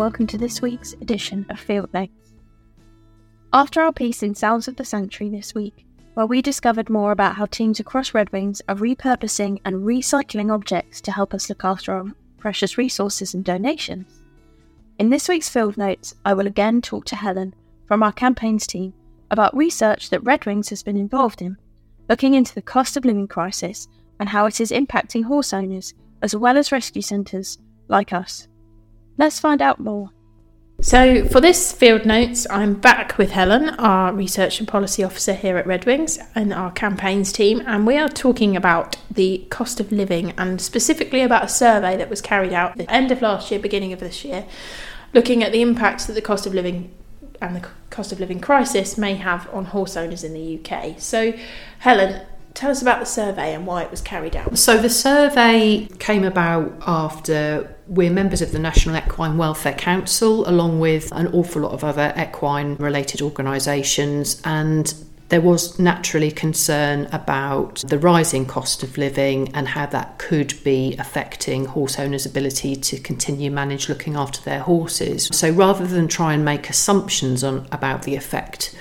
[0.00, 2.32] welcome to this week's edition of Field Notes.
[3.52, 7.34] After our piece in Sounds of the Sanctuary this week, where we discovered more about
[7.34, 12.06] how teams across Redwings are repurposing and recycling objects to help us look after our
[12.38, 14.22] precious resources and donations.
[14.98, 17.54] In this week's Field Notes, I will again talk to Helen
[17.84, 18.94] from our campaigns team
[19.30, 21.58] about research that Redwings has been involved in,
[22.08, 23.86] looking into the cost of living crisis
[24.18, 25.92] and how it is impacting horse owners
[26.22, 28.48] as well as rescue centres like us.
[29.18, 30.10] Let's find out more.
[30.82, 35.58] So, for this field notes, I'm back with Helen, our research and policy officer here
[35.58, 40.32] at Redwings, and our campaigns team, and we are talking about the cost of living
[40.38, 43.60] and specifically about a survey that was carried out at the end of last year,
[43.60, 44.46] beginning of this year,
[45.12, 46.94] looking at the impacts that the cost of living
[47.42, 50.98] and the cost of living crisis may have on horse owners in the UK.
[50.98, 51.34] So,
[51.80, 54.58] Helen, Tell us about the survey and why it was carried out.
[54.58, 60.80] So, the survey came about after we're members of the National Equine Welfare Council, along
[60.80, 64.92] with an awful lot of other equine related organisations, and
[65.30, 70.96] there was naturally concern about the rising cost of living and how that could be
[70.98, 75.28] affecting horse owners' ability to continue manage looking after their horses.
[75.32, 78.74] So rather than try and make assumptions on about the effect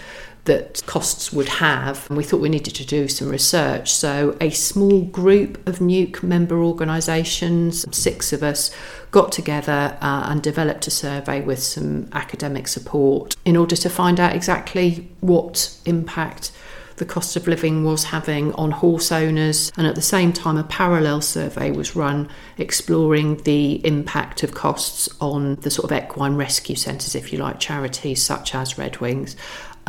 [0.49, 2.07] that costs would have.
[2.09, 3.91] And we thought we needed to do some research.
[3.91, 8.71] So, a small group of NEWC member organisations, six of us,
[9.11, 14.19] got together uh, and developed a survey with some academic support in order to find
[14.19, 16.51] out exactly what impact
[16.99, 20.63] the cost of living was having on horse owners, and at the same time, a
[20.65, 26.75] parallel survey was run exploring the impact of costs on the sort of equine rescue
[26.75, 29.35] centres, if you like, charities such as Redwings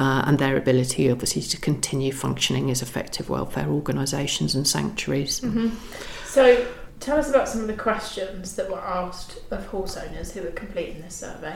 [0.01, 5.43] uh, and their ability, obviously, to continue functioning as effective welfare organisations and sanctuaries.
[5.43, 5.77] Mm-hmm.
[6.25, 6.67] So,
[7.01, 10.53] tell us about some of the questions that were asked of horse owners who were
[10.53, 11.55] completing this survey.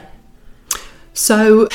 [1.15, 1.67] So,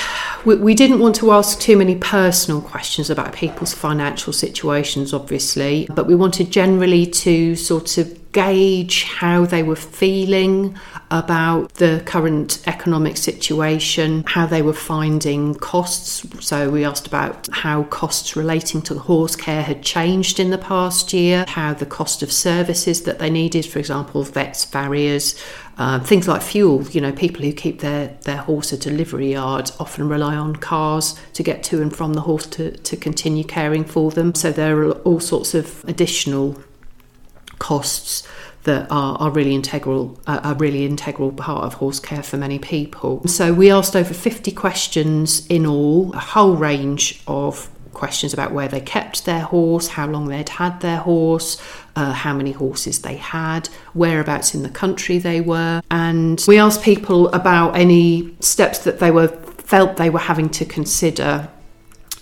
[0.44, 5.88] we, we, didn't want to ask too many personal questions about people's financial situations, obviously,
[5.91, 10.77] but we wanted generally to sort of gauge how they were feeling
[11.11, 16.25] about the current economic situation, how they were finding costs.
[16.45, 21.13] So we asked about how costs relating to horse care had changed in the past
[21.13, 25.41] year, how the cost of services that they needed, for example, vets, farriers,
[25.79, 29.73] uh, things like fuel, you know, people who keep their, their horse at delivery yards
[29.81, 33.85] often rely on cars to get to and from the horse to, to continue caring
[33.85, 34.35] for them.
[34.35, 36.62] So there are all sorts of additional
[37.60, 38.26] costs
[38.65, 42.59] that are, are really integral uh, a really integral part of horse care for many
[42.59, 43.26] people.
[43.26, 48.69] So we asked over 50 questions in all, a whole range of questions about where
[48.69, 51.60] they kept their horse, how long they'd had their horse,
[51.97, 56.82] uh, how many horses they had, whereabouts in the country they were, and we asked
[56.82, 61.49] people about any steps that they were felt they were having to consider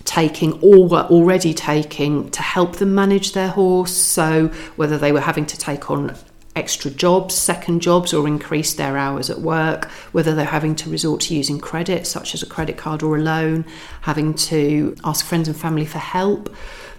[0.09, 3.95] taking or were already taking to help them manage their horse.
[3.95, 6.17] So, whether they were having to take on
[6.57, 11.21] extra jobs, second jobs, or increase their hours at work, whether they're having to resort
[11.21, 13.67] to using credit, such as a credit card or a loan,
[14.01, 16.49] having to ask friends and family for help,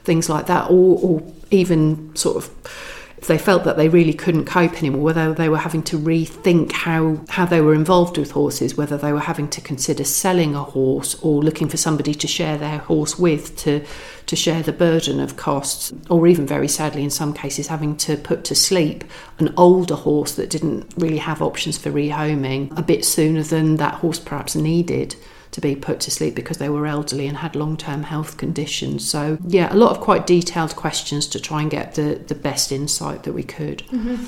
[0.03, 4.77] things like that, or, or even sort of they felt that they really couldn't cope
[4.77, 8.97] anymore, whether they were having to rethink how, how they were involved with horses, whether
[8.97, 12.79] they were having to consider selling a horse or looking for somebody to share their
[12.79, 13.83] horse with to,
[14.25, 18.17] to share the burden of costs, or even very sadly, in some cases, having to
[18.17, 19.03] put to sleep
[19.39, 23.95] an older horse that didn't really have options for rehoming a bit sooner than that
[23.95, 25.15] horse perhaps needed
[25.51, 29.09] to be put to sleep because they were elderly and had long term health conditions.
[29.09, 32.71] So, yeah, a lot of quite detailed questions to try and get the, the best
[32.71, 33.79] insight that we could.
[33.87, 34.25] Mm-hmm.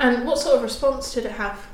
[0.00, 1.66] And what sort of response did it have?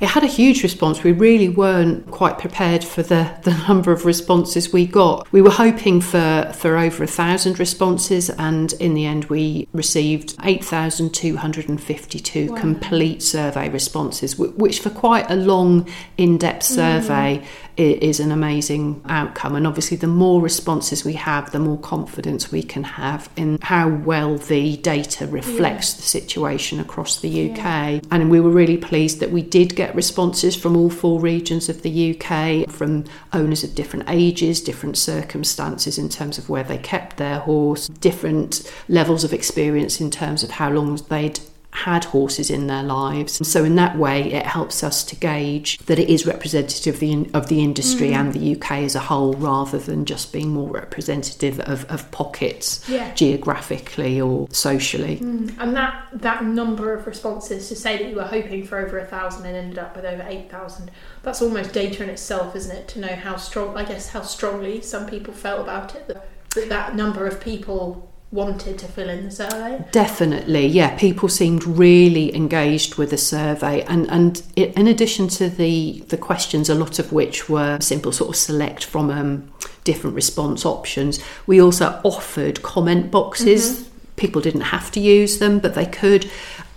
[0.00, 1.02] it had a huge response.
[1.02, 5.30] We really weren't quite prepared for the, the number of responses we got.
[5.32, 10.36] We were hoping for, for over a thousand responses, and in the end, we received
[10.42, 12.60] 8,252 wow.
[12.60, 15.88] complete survey responses, which, for quite a long,
[16.18, 16.74] in depth mm.
[16.74, 17.46] survey, mm.
[17.76, 19.54] Is an amazing outcome.
[19.54, 23.88] And obviously, the more responses we have, the more confidence we can have in how
[23.88, 25.96] well the data reflects yeah.
[25.96, 27.56] the situation across the UK.
[27.56, 28.00] Yeah.
[28.10, 31.68] And we were really pleased that we did get get responses from all four regions
[31.68, 33.04] of the UK, from
[33.34, 38.70] owners of different ages, different circumstances in terms of where they kept their horse, different
[38.88, 41.38] levels of experience in terms of how long they'd
[41.74, 43.40] had horses in their lives.
[43.40, 47.00] And so in that way, it helps us to gauge that it is representative of
[47.00, 48.14] the, of the industry mm.
[48.14, 52.88] and the UK as a whole, rather than just being more representative of, of pockets
[52.88, 53.12] yeah.
[53.14, 55.16] geographically or socially.
[55.16, 55.56] Mm.
[55.58, 59.04] And that that number of responses to say that you were hoping for over a
[59.04, 60.92] thousand and ended up with over eight thousand.
[61.24, 62.86] That's almost data in itself, isn't it?
[62.88, 66.06] To know how strong, I guess, how strongly some people felt about it.
[66.06, 69.82] That that number of people wanted to fill in the survey?
[69.92, 70.96] Definitely, yeah.
[70.96, 76.68] People seemed really engaged with the survey, and and in addition to the the questions,
[76.68, 79.50] a lot of which were simple, sort of select from um,
[79.84, 81.22] different response options.
[81.46, 83.72] We also offered comment boxes.
[83.72, 83.90] Mm-hmm.
[84.16, 86.30] People didn't have to use them, but they could.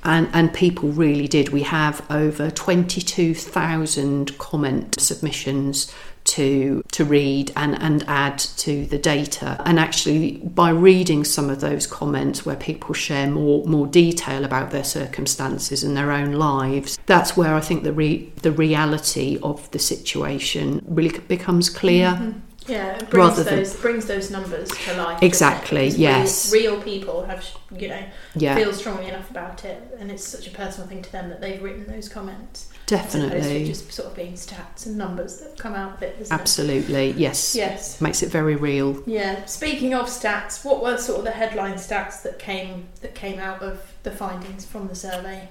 [0.04, 1.50] And, and people really did.
[1.50, 5.94] We have over 22,000 comment submissions
[6.28, 9.62] to to read and, and add to the data.
[9.66, 14.72] And actually by reading some of those comments where people share more more detail about
[14.72, 19.70] their circumstances and their own lives, that's where I think the re, the reality of
[19.72, 22.10] the situation really becomes clear.
[22.10, 22.40] Mm-hmm.
[22.68, 25.24] Yeah, it brings those than, brings those numbers to life.
[25.24, 25.88] Exactly.
[25.88, 26.52] Yes.
[26.52, 28.04] Real, real, people have, you know,
[28.36, 28.56] yeah.
[28.56, 31.64] feel strongly enough about it, and it's such a personal thing to them that they've
[31.64, 32.70] written those comments.
[32.88, 33.66] Definitely.
[33.66, 36.28] just sort of being stats and numbers that come out of it.
[36.32, 37.18] Absolutely, it?
[37.18, 37.54] yes.
[37.54, 38.00] Yes.
[38.00, 39.04] Makes it very real.
[39.06, 39.44] Yeah.
[39.46, 43.62] Speaking of stats, what were sort of the headline stats that came that came out
[43.62, 45.50] of the findings from the survey?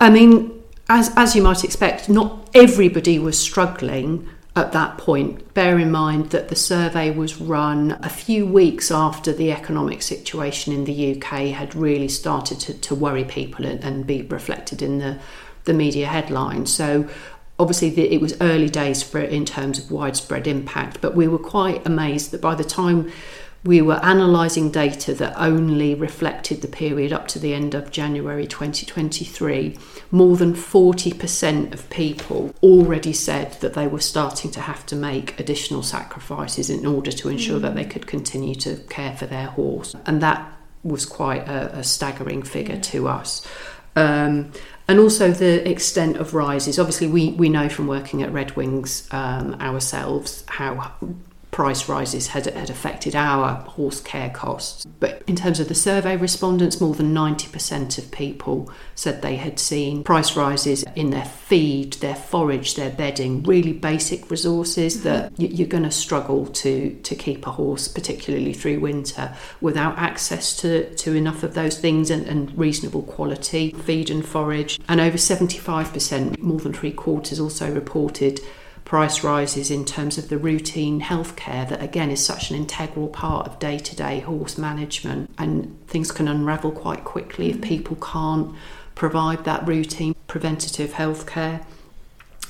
[0.00, 5.54] I mean, as as you might expect, not everybody was struggling at that point.
[5.54, 10.72] Bear in mind that the survey was run a few weeks after the economic situation
[10.72, 14.98] in the UK had really started to, to worry people and, and be reflected in
[14.98, 15.18] the
[15.68, 16.72] the media headlines.
[16.72, 17.08] So
[17.58, 21.28] obviously the, it was early days for it in terms of widespread impact, but we
[21.28, 23.12] were quite amazed that by the time
[23.64, 28.46] we were analysing data that only reflected the period up to the end of January
[28.46, 29.76] 2023.
[30.12, 35.38] More than 40% of people already said that they were starting to have to make
[35.40, 37.62] additional sacrifices in order to ensure mm.
[37.62, 39.96] that they could continue to care for their horse.
[40.06, 40.52] And that
[40.84, 42.80] was quite a, a staggering figure yeah.
[42.80, 43.46] to us.
[43.98, 44.52] Um,
[44.88, 46.78] and also the extent of rises.
[46.78, 50.94] Obviously, we, we know from working at Redwings um, ourselves how
[51.58, 54.86] price rises had, had affected our horse care costs.
[55.00, 59.58] But in terms of the survey respondents, more than 90% of people said they had
[59.58, 65.34] seen price rises in their feed, their forage, their bedding, really basic resources mm-hmm.
[65.34, 70.56] that you're going to struggle to, to keep a horse, particularly through winter, without access
[70.58, 74.78] to, to enough of those things and, and reasonable quality feed and forage.
[74.88, 78.38] And over 75%, more than three quarters, also reported
[78.88, 83.46] price rises in terms of the routine healthcare that again is such an integral part
[83.46, 85.30] of day-to-day horse management.
[85.36, 87.68] And things can unravel quite quickly if mm-hmm.
[87.68, 88.56] people can't
[88.94, 91.62] provide that routine preventative healthcare.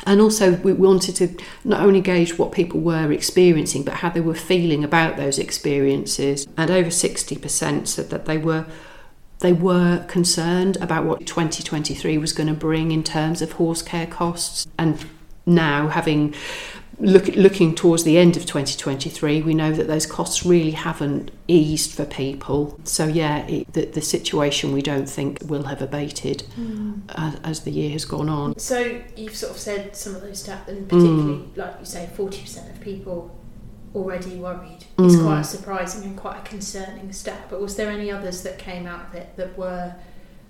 [0.06, 4.20] And also we wanted to not only gauge what people were experiencing but how they
[4.20, 6.46] were feeling about those experiences.
[6.56, 8.64] And over 60% said that they were
[9.40, 14.06] they were concerned about what 2023 was going to bring in terms of horse care
[14.06, 14.68] costs.
[14.78, 15.04] And
[15.48, 16.34] now, having
[17.00, 21.92] look, looking towards the end of 2023, we know that those costs really haven't eased
[21.92, 22.78] for people.
[22.84, 27.00] So yeah, it, the, the situation we don't think will have abated mm.
[27.14, 28.58] as, as, the year has gone on.
[28.58, 31.56] So you've sort of said some of those stats, and particularly, mm.
[31.56, 33.34] like you say, 40% of people
[33.94, 34.84] already worried.
[34.98, 35.24] It's mm.
[35.24, 37.46] quite surprising and quite a concerning stat.
[37.48, 39.94] But was there any others that came out of it that were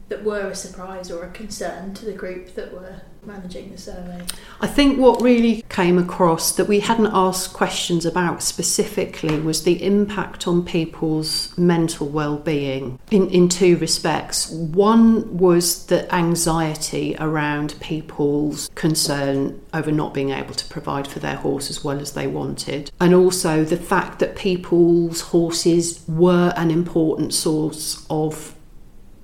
[0.09, 4.23] that were a surprise or a concern to the group that were managing the survey?
[4.61, 9.85] I think what really came across that we hadn't asked questions about specifically was the
[9.85, 14.51] impact on people's mental well-being in, in two respects.
[14.51, 21.37] One was the anxiety around people's concern over not being able to provide for their
[21.37, 26.71] horse as well as they wanted, and also the fact that people's horses were an
[26.71, 28.55] important source of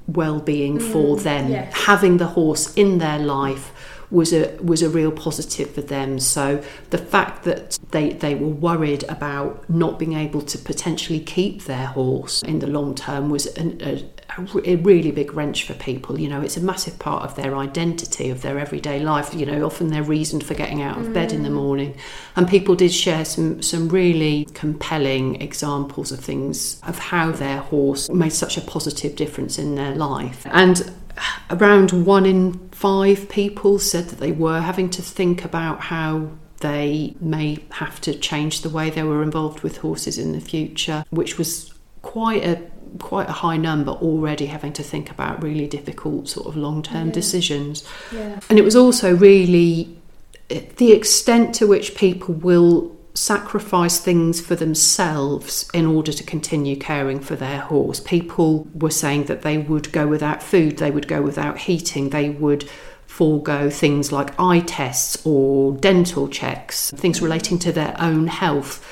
[0.06, 1.73] well-being mm, for them yes.
[1.75, 3.73] having the horse in their life
[4.11, 8.49] was a was a real positive for them so the fact that they they were
[8.49, 13.46] worried about not being able to potentially keep their horse in the long term was
[13.56, 14.04] an, a,
[14.64, 16.21] a really big wrench for people.
[16.21, 19.35] You know, it's a massive part of their identity, of their everyday life.
[19.35, 21.14] You know, often their reason for getting out of mm.
[21.14, 21.55] bed in the mm.
[21.55, 21.97] morning.
[22.37, 28.09] And people did share some some really compelling examples of things of how their horse
[28.09, 30.47] made such a positive difference in their life.
[30.50, 30.93] And
[31.50, 37.14] around one in five people said that they were having to think about how they
[37.21, 41.37] may have to change the way they were involved with horses in the future, which
[41.37, 42.57] was quite a
[42.98, 47.10] quite a high number already having to think about really difficult sort of long term
[47.10, 47.86] decisions.
[48.12, 48.40] Yeah.
[48.48, 49.96] And it was also really
[50.50, 56.76] eh, the extent to which people will sacrifice things for themselves in order to continue
[56.76, 58.00] caring for their horse.
[58.00, 62.28] People were saying that they would go without food, they would go without heating, they
[62.28, 62.68] would
[63.06, 68.84] forego things like eye tests or dental checks, things relating to their own health.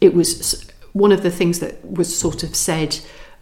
[0.00, 2.98] It was one of the things that was sort of said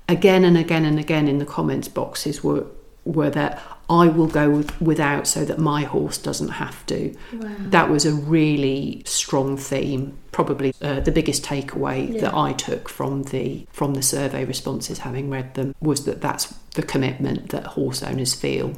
[0.08, 2.66] again and again and again in the comments boxes were
[3.04, 7.16] were that I will go with, without so that my horse doesn't have to.
[7.32, 7.48] Wow.
[7.70, 12.20] That was a really strong theme, probably uh, the biggest takeaway Yeah.
[12.22, 16.52] that I took from the from the survey responses, having read them, was that that's
[16.74, 18.74] the commitment that horse owners feel.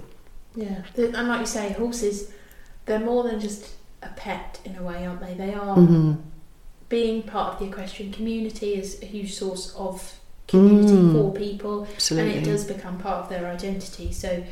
[0.54, 2.30] Yeah, and like you say, horses,
[2.86, 3.68] they're more than just
[4.02, 5.34] a pet in a way, aren't they?
[5.34, 6.18] They are Mhm.
[6.90, 10.14] Being part of the equestrian community is a huge source of
[10.48, 11.12] community Mm.
[11.12, 12.36] for people, Absolutely.
[12.36, 14.12] and it does become part of their identity.
[14.12, 14.42] So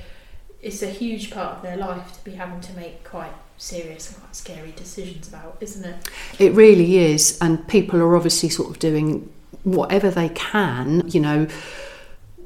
[0.62, 4.20] it's a huge part of their life to be having to make quite serious and
[4.22, 5.96] quite scary decisions about, isn't it?
[6.38, 9.28] It really is, and people are obviously sort of doing
[9.64, 11.02] whatever they can.
[11.08, 11.46] You know,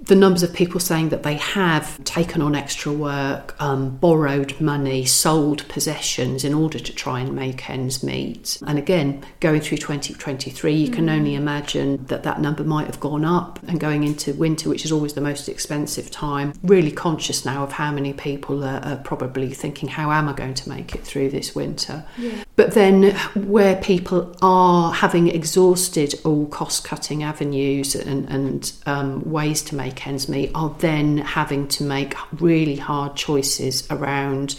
[0.02, 5.04] the numbers of people saying that they have taken on extra work, um, borrowed money,
[5.04, 8.60] sold possessions in order to try and make ends meet.
[8.66, 13.24] And again, going through 2023, you can only imagine that that number might have gone
[13.24, 13.60] up.
[13.68, 17.72] And going into winter, which is always the most expensive time, really conscious now of
[17.72, 21.30] how many people are, are probably thinking, how am I going to make it through
[21.30, 22.04] this winter?
[22.18, 22.42] Yeah.
[22.56, 29.62] But then, where people are having exhausted all cost cutting avenues and, and um, ways
[29.62, 34.58] to make ends meet, are then having to make really hard choices around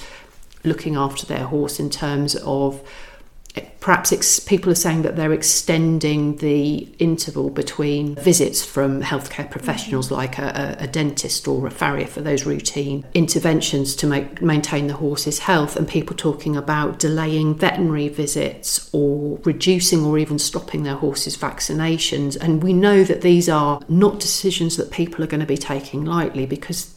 [0.63, 2.81] looking after their horse in terms of
[3.83, 10.05] perhaps ex- people are saying that they're extending the interval between visits from healthcare professionals
[10.05, 10.15] mm-hmm.
[10.15, 14.87] like a, a, a dentist or a farrier for those routine interventions to make, maintain
[14.87, 20.83] the horse's health, and people talking about delaying veterinary visits or reducing or even stopping
[20.83, 22.37] their horse's vaccinations.
[22.39, 26.05] And we know that these are not decisions that people are going to be taking
[26.05, 26.92] lightly because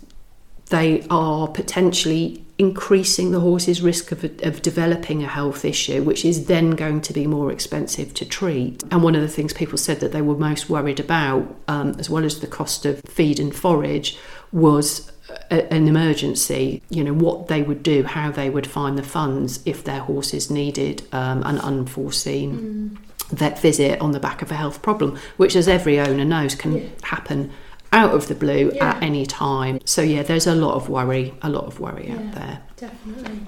[0.70, 6.46] they are potentially increasing the horse's risk of, of developing a health issue, which is
[6.46, 8.82] then going to be more expensive to treat.
[8.90, 12.08] And one of the things people said that they were most worried about, um, as
[12.08, 14.18] well as the cost of feed and forage,
[14.52, 15.12] was
[15.50, 16.82] a, an emergency.
[16.88, 20.50] You know what they would do, how they would find the funds if their horses
[20.50, 22.98] needed um, an unforeseen
[23.30, 26.76] vet visit on the back of a health problem, which, as every owner knows, can
[26.78, 26.84] Yeah.
[27.02, 27.50] happen
[27.96, 28.90] out of the blue Yeah.
[28.90, 29.80] at any time.
[29.84, 32.14] So yeah, there's a lot of worry, a lot of worry Yeah.
[32.16, 32.58] out there.
[32.76, 33.40] Definitely.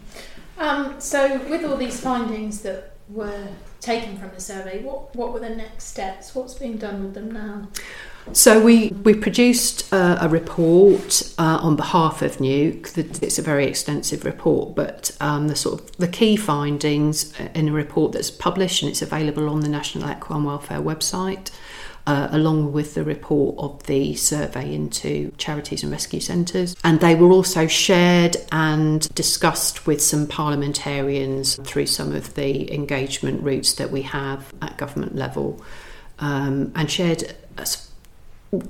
[0.58, 3.46] Um, so, with all these findings that were
[3.80, 6.34] taken from the survey, what, what were the next steps?
[6.34, 7.68] What's being done with them now?
[8.32, 13.22] So we we produced uh, a report uh, on behalf of NEWC.
[13.22, 17.72] It's a very extensive report, but um, the sort of the key findings in a
[17.72, 21.50] report that's published and it's available on the National Equine Welfare website.
[22.08, 26.74] Uh, along with the report of the survey into charities and rescue centres.
[26.82, 33.42] And they were also shared and discussed with some parliamentarians through some of the engagement
[33.42, 35.62] routes that we have at government level
[36.18, 37.34] um, and shared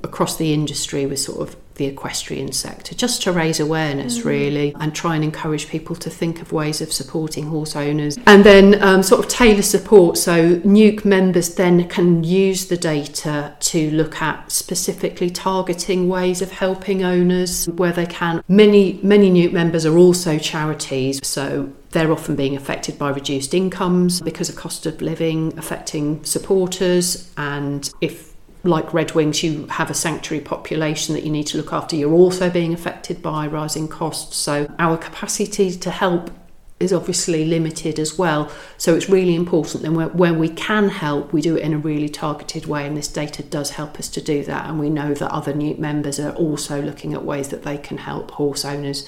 [0.03, 4.93] across the industry with sort of the equestrian sector just to raise awareness really and
[4.93, 8.17] try and encourage people to think of ways of supporting horse owners.
[8.27, 13.55] And then um, sort of tailor support so NEWC members then can use the data
[13.61, 18.43] to look at specifically targeting ways of helping owners where they can.
[18.49, 24.21] Many many NEWC members are also charities so they're often being affected by reduced incomes
[24.21, 27.31] because of cost of living affecting supporters.
[27.37, 28.28] And if
[28.63, 31.95] like Redwings, you have a sanctuary population that you need to look after.
[31.95, 34.37] You're also being affected by rising costs.
[34.37, 36.31] So our capacity to help
[36.79, 38.49] is obviously limited as well.
[38.77, 42.07] So it's really important that when- we can help, we do it in a really
[42.07, 42.85] targeted way.
[42.85, 44.65] And this data does help us to do that.
[44.69, 47.97] And we know that other NEWC members are also looking at ways that they can
[47.97, 49.05] help horse owners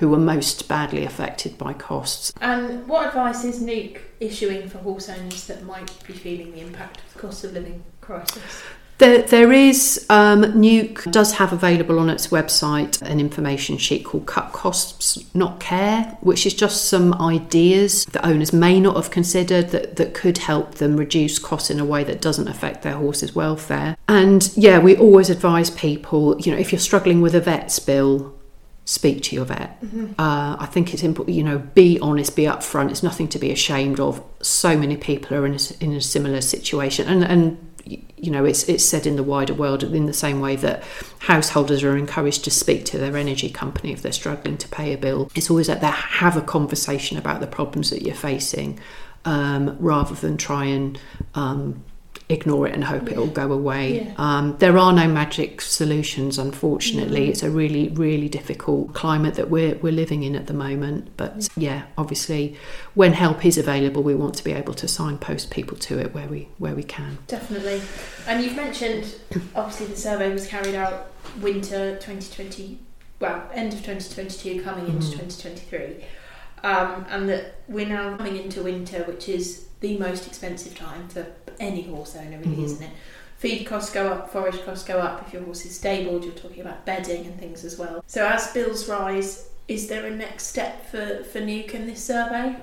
[0.00, 2.32] who are most badly affected by costs.
[2.40, 7.02] And what advice is NEWC issuing for horse owners that might be feeling the impact
[7.06, 8.62] of the cost of living crisis?
[9.02, 14.26] There, there is, um, NEWC does have available on its website an information sheet called
[14.26, 19.70] Cut Costs Not Care, which is just some ideas that owners may not have considered
[19.70, 23.34] that, that could help them reduce costs in a way that doesn't affect their horse's
[23.34, 23.96] welfare.
[24.06, 28.32] And yeah, we always advise people, you know, if you're struggling with a vet's bill,
[28.84, 29.78] speak to your vet.
[30.18, 32.90] Uh, I think it's important, you know, be honest, be upfront.
[32.90, 34.22] It's nothing to be ashamed of.
[34.42, 37.71] So many people are in a, in a similar situation, and and
[38.22, 40.84] you know, it's it's said in the wider world in the same way that
[41.18, 44.96] householders are encouraged to speak to their energy company if they're struggling to pay a
[44.96, 45.28] bill.
[45.34, 48.78] It's always that they have a conversation about the problems that you're facing,
[49.24, 51.00] um, rather than try and
[51.34, 51.82] um,
[52.32, 53.12] ignore it and hope yeah.
[53.12, 54.04] it'll go away.
[54.04, 54.14] Yeah.
[54.16, 57.26] Um, there are no magic solutions, unfortunately.
[57.26, 57.30] Mm.
[57.30, 61.16] It's a really, really difficult climate that we're, we're living in at the moment.
[61.16, 62.56] But yeah, obviously,
[62.94, 66.26] when help is available, we want to be able to signpost people to it where
[66.26, 67.18] we where we can.
[67.26, 67.82] Definitely.
[68.26, 69.14] And you've mentioned,
[69.54, 72.78] obviously, the survey was carried out winter 2020,
[73.20, 75.20] well, end of 2022, coming into mm.
[75.20, 76.04] 2023.
[76.64, 81.26] Um, and that we're now coming into winter, which is the most expensive time for
[81.60, 82.64] any horse owner, really, mm-hmm.
[82.64, 82.90] isn't it?
[83.38, 85.26] Feed costs go up, forage costs go up.
[85.26, 88.04] If your horse is stabled, you're talking about bedding and things as well.
[88.06, 92.56] So as bills rise, is there a next step for, for NEWC in this survey?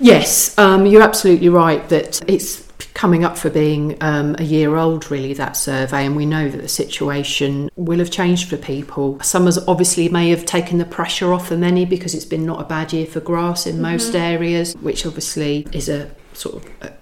[0.00, 5.10] Yes, um, you're absolutely right that it's coming up for being um, a year old,
[5.10, 9.20] really, that survey, and we know that the situation will have changed for people.
[9.20, 12.64] Some obviously may have taken the pressure off for many because it's been not a
[12.64, 13.82] bad year for grass in mm-hmm.
[13.82, 16.92] most areas, which obviously is a sort of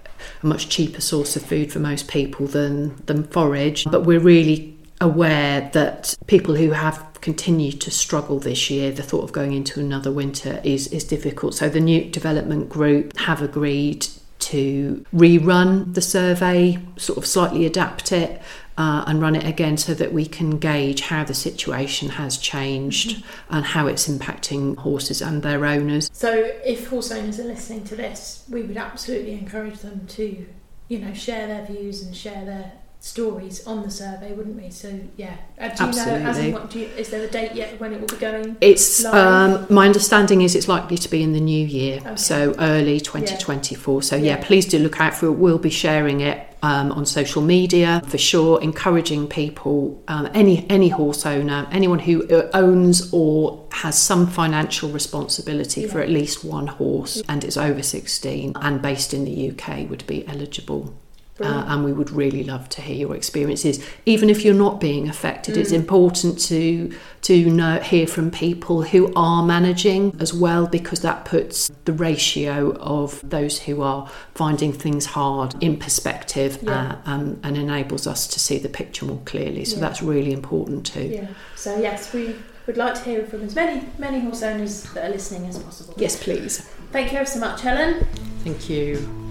[0.43, 3.85] a, much cheaper source of food for most people than, than forage.
[3.85, 9.23] But we're really aware that people who have continued to struggle this year, the thought
[9.23, 11.55] of going into another winter is, is difficult.
[11.55, 14.07] So the NEWC development group have agreed
[14.39, 18.41] to rerun the survey, sort of slightly adapt it,
[18.77, 23.17] uh, and run it again so that we can gauge how the situation has changed
[23.17, 23.55] mm-hmm.
[23.55, 26.09] and how it's impacting horses and their owners.
[26.13, 26.31] So,
[26.65, 30.45] if horse owners are listening to this, we would absolutely encourage them to,
[30.87, 34.69] you know, share their views and share their stories on the survey, wouldn't we?
[34.69, 36.13] So yeah, uh, do Absolutely.
[36.13, 36.29] you know?
[36.29, 38.55] As in, what, do you, is there a date yet when it will be going?
[38.61, 42.15] It's um, my understanding is it's likely to be in the new year, okay.
[42.15, 43.95] so early 2024.
[43.95, 44.01] Yeah.
[44.01, 44.23] So yeah.
[44.23, 44.43] yeah.
[44.45, 45.33] please do look out for it.
[45.33, 46.47] We'll be sharing it.
[46.63, 52.25] Um, on social media for sure, encouraging people, um, any any horse owner, anyone who
[52.29, 55.87] uh, owns or has some financial responsibility yeah.
[55.91, 60.07] for at least one horse and is over 16 and based in the UK would
[60.07, 60.93] be eligible
[61.41, 63.83] uh, and we would really love to hear your experiences.
[64.05, 65.57] Even if you're not being affected, mm.
[65.57, 66.93] it's important to
[67.23, 72.73] to know, hear from people who are managing as well, because that puts the ratio
[72.77, 76.97] of those who are finding things hard in perspective yeah.
[77.05, 79.65] uh, um, and enables us to see the picture more clearly.
[79.65, 79.81] So yeah.
[79.81, 81.07] that's really important too.
[81.07, 81.27] Yeah.
[81.55, 82.35] So yes, we
[82.67, 85.95] would like to hear from as many many horse owners that are listening as possible.
[85.97, 86.59] Yes, please.
[86.91, 88.05] Thank you ever so much, Helen.
[88.43, 89.22] Thank you.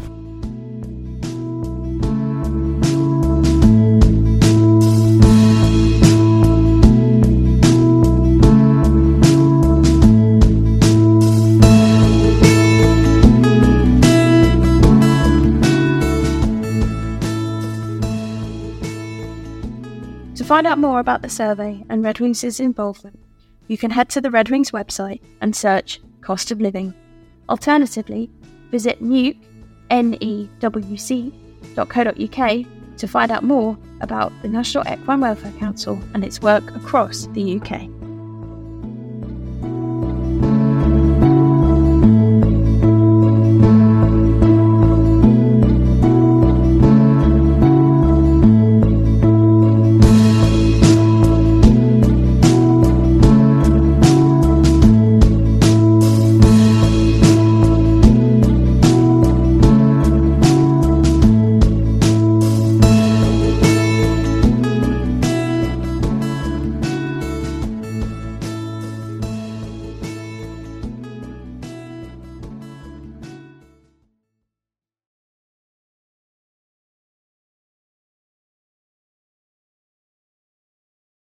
[20.53, 23.19] Find out more about the survey and Redwings' involvement,
[23.69, 26.93] you can head to the Redwings website and search Cost of Living.
[27.49, 28.29] Alternatively,
[28.71, 29.39] visit NEWC,
[32.99, 37.59] to find out more about the National Equine Welfare Council and its work across the
[37.59, 38.02] UK.